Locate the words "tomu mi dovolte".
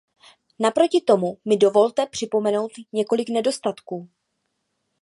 1.01-2.05